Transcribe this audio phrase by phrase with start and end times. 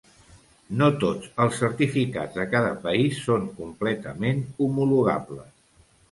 [0.77, 5.53] No tots els certificats de cada país són completament homologables.